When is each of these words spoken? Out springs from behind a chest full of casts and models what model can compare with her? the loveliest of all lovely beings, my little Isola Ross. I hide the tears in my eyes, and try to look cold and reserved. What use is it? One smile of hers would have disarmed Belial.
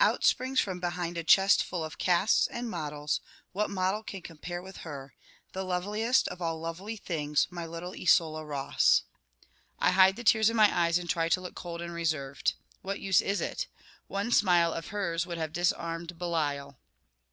Out 0.00 0.24
springs 0.24 0.58
from 0.58 0.80
behind 0.80 1.16
a 1.16 1.22
chest 1.22 1.62
full 1.62 1.84
of 1.84 1.98
casts 1.98 2.48
and 2.48 2.68
models 2.68 3.20
what 3.52 3.70
model 3.70 4.02
can 4.02 4.22
compare 4.22 4.60
with 4.60 4.78
her? 4.78 5.14
the 5.52 5.62
loveliest 5.62 6.26
of 6.26 6.42
all 6.42 6.58
lovely 6.58 7.00
beings, 7.06 7.46
my 7.48 7.64
little 7.64 7.92
Isola 7.94 8.44
Ross. 8.44 9.04
I 9.78 9.92
hide 9.92 10.16
the 10.16 10.24
tears 10.24 10.50
in 10.50 10.56
my 10.56 10.76
eyes, 10.76 10.98
and 10.98 11.08
try 11.08 11.28
to 11.28 11.40
look 11.40 11.54
cold 11.54 11.80
and 11.80 11.92
reserved. 11.94 12.54
What 12.82 12.98
use 12.98 13.20
is 13.20 13.40
it? 13.40 13.68
One 14.08 14.32
smile 14.32 14.72
of 14.72 14.88
hers 14.88 15.26
would 15.28 15.38
have 15.38 15.52
disarmed 15.52 16.18
Belial. 16.18 16.76